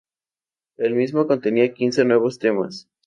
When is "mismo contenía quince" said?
0.95-2.03